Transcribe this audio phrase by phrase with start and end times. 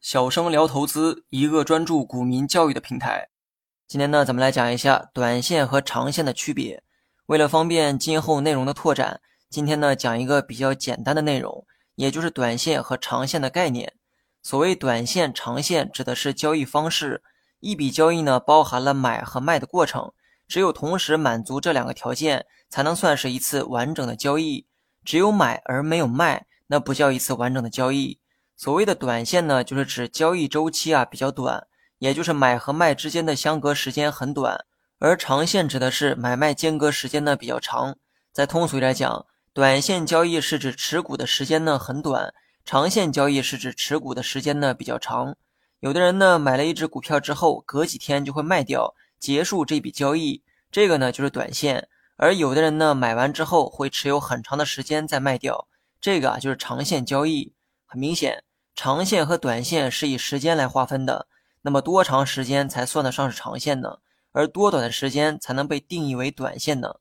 [0.00, 3.28] 小生聊投资，一个专注股民教育的平台。
[3.86, 6.82] 今天呢，咱们来讲一下短线和长线的区别。
[7.26, 11.64] 为了方便今后内容的拓展，今天呢讲一个比较简单的内容，
[11.94, 13.92] 也就是短线和长线的概念。
[14.42, 17.22] 所谓短线、长线，指的是交易方式。
[17.60, 20.12] 一笔交易呢，包含了买和卖的过程，
[20.48, 24.66] 只有同时满足这两个条件，才能算是一次完整的交易。
[25.04, 28.18] 只有买而没有卖，那不叫一次完整的交易。
[28.56, 31.66] 所谓的短线呢，就是指交易周期啊比较短，
[31.98, 34.56] 也就是买和卖之间的相隔时间很短；
[34.98, 37.96] 而长线指的是买卖间隔时间呢比较长。
[38.32, 42.32] 再通俗一点讲，短线交易是指持股的时间呢很短，
[42.64, 45.36] 长线交易是指持股的时间呢比较长。
[45.80, 51.82] 有的人呢买了一只股票之后，隔几天就会卖掉，结束这笔交易，这个呢就是短线；
[52.16, 55.68] 而有的人呢买完之后会持有很长的时间再卖掉，
[56.00, 57.52] 这个啊就是长线交易。
[57.86, 58.42] 很明显。
[58.74, 61.26] 长线和短线是以时间来划分的，
[61.62, 64.00] 那么多长时间才算得上是长线呢？
[64.32, 66.96] 而多短的时间才能被定义为短线呢？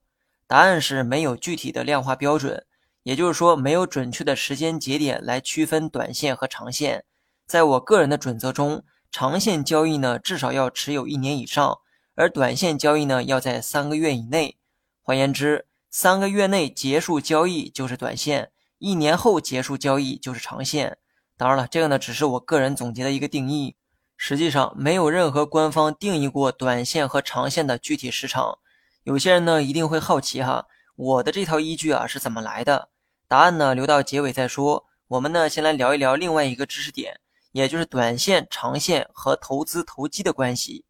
[0.47, 2.65] 答案是没有具体的量化标准，
[3.03, 7.03] 也就是说没有准确的时间节点来区分短线和长线。
[7.45, 11.79] 在我个人的准则中，长线交易呢至少要持有一年以上，
[12.15, 14.57] 而短线交易呢要在三个月以内。
[15.01, 20.97] 换言之，三个月内结束交易就是短线，一年后结束交易就是长线。
[21.37, 23.75] 当然了，这个呢只是我个人总结的一个定义，
[24.15, 28.57] 实际上没有任何官方定义过短线和长线的具体时长。
[29.03, 32.89] 有些人呢一定会好奇哈，我的这套依据啊是怎么来的？
[33.27, 34.85] 答案呢留到结尾再说。
[35.07, 37.19] 我们呢先来聊一聊另外一个知识点，
[37.51, 40.85] 也就是短线、长线和投资投机的关系。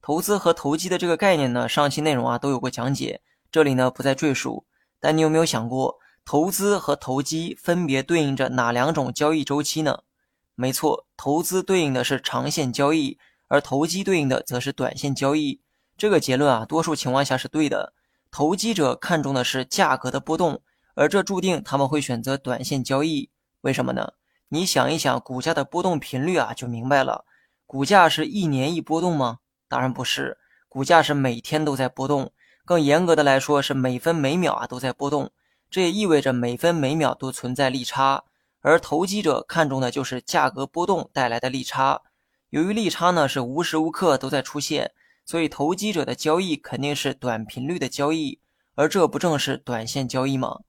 [0.00, 4.64] 投资和投机的这个概念呢，上期内容啊都有过讲解，这里呢不再赘述。
[5.00, 5.98] 但你有没有想过？
[6.28, 10.00] 投资和投机分别对应着哪两种交易周期呢？
[10.54, 15.62] 没错，投资对应的是长线交易，而投机对应的则是短线交易。
[15.96, 17.94] 这个结论啊，多数情况下是对的。
[18.30, 20.60] 投机者看重的是价格的波动，
[20.94, 23.30] 而这注定他们会选择短线交易。
[23.62, 24.12] 为什么呢？
[24.50, 27.24] 你想一想股价的波动频率啊，就明白了。
[27.64, 29.38] 股价是一年一波动吗？
[29.66, 30.36] 当然不是，
[30.68, 32.30] 股价是每天都在波动，
[32.66, 35.30] 更严格的来说是每分每秒啊都在波动。
[35.70, 38.24] 这也意味着每分每秒都存在利差，
[38.60, 42.00] 而投机者看重的就是价格波动带来的利差。
[42.50, 44.92] 由于利差呢是无时无刻都在出现，
[45.26, 48.40] 所以投机者的交易肯定是短频率的交易，
[48.74, 50.60] 而这不正是短线交易吗？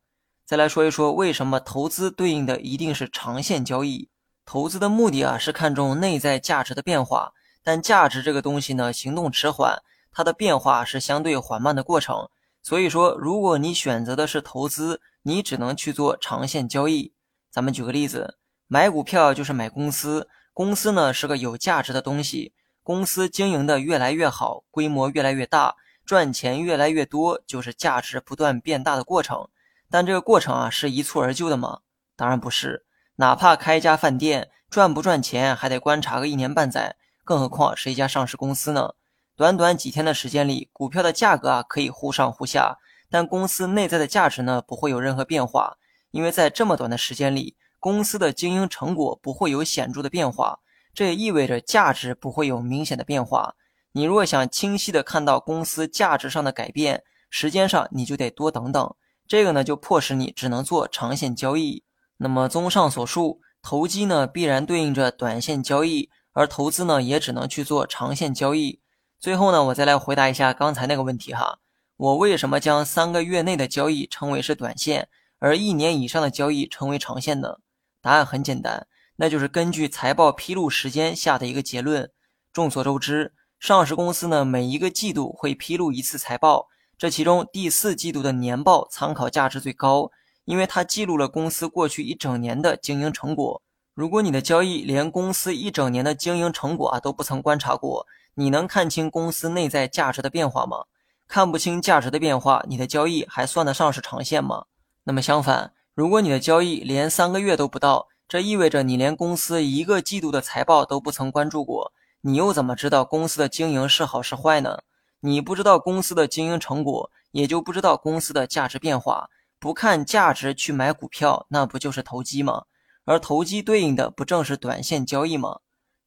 [0.46, 4.10] 再来说一说为什么投资对应的一定是长线交易？
[4.46, 7.34] 投资的目的啊是看重内在价值的变化，
[7.64, 12.30] 但价值这个东西呢行动迟缓，它的变化是相对缓慢的过程。
[12.70, 17.12] 所以说，如果你选择的是投资，你只能去做长线交易。
[17.50, 18.38] 咱们举个例子，
[18.68, 22.54] 买股票就是买公司，公司呢是个有价值的东西，
[22.84, 29.48] 公司经营的越来越好，规模越来越大，赚钱越来越多，就是价值不断变大的过程。
[29.90, 31.80] 但这个过程啊，是一蹴而就的吗？
[32.16, 32.86] 当然不是。
[33.16, 38.94] 哪怕开一家饭店，赚不赚钱还得观察个一年半载，更何况是一家上市公司呢？
[39.40, 42.78] 短短几天的时间里，股票的价格啊可以忽上忽下，
[43.10, 45.78] 但公司内在的价值呢不会有任何变化，
[46.12, 50.60] 因为在这么短的时间里，公司的经营成果不会有显著的变化，
[50.94, 53.56] 这也意味着价值不会有明显的变化。
[53.94, 58.94] 你若想清晰的看到公司价值上的改变，时间上你就得多等等，
[59.26, 61.86] 这个呢就迫使你只能做长线交易。
[62.18, 68.82] 那么综上所述，投机呢必然对应着短线交易，而投资呢也只能去做长线交易。
[69.20, 71.60] 最后呢，我再来回答一下刚才那个问题哈，
[71.98, 75.10] 我为什么将三个月内的交易称为是短线，
[75.40, 77.58] 而一年以上的交易称为长线呢？
[78.02, 78.88] 答案很简单，
[79.18, 82.10] 那就是根据财报披露时间下的一个结论。
[82.54, 90.12] 众所周知，上市公司呢每一个季度会披露一次财报，这其中第四季度的年报参考价值最高，
[90.46, 93.62] 因为它记录了公司过去一整年的经营成果。
[93.94, 100.86] 如果你的交易连公司一整年的经营成果啊都不曾观察过，你能看清公司内在价值的变化吗？
[101.28, 104.66] 看不清价值的变化，你的交易还算得上是长线吗？
[105.04, 111.92] 那么相反，如果你的交易连三个月都不到，这意味着你连公司一个季度的财报都不曾关注过，
[112.22, 114.80] 你又怎么知道公司的经营是好是坏呢？
[115.20, 119.30] 你不知道公司的经营成果，也就不知道公司的价值变化。
[119.60, 122.64] 不看价值去买股票，那不就是投机吗？
[123.04, 125.60] 而投机对应的不正是短线交易吗？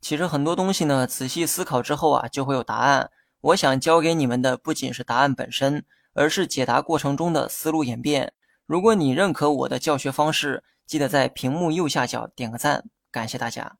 [0.02, 3.08] 其实很多东西呢，仔细思考之后啊，就会有答案。
[3.40, 8.32] 我想教给你们的不仅是答案本身，而是解答过程中的思路演变。
[8.66, 13.76] 如果你认可我的教学方式，记得在屏幕右下角点个赞，感谢大家。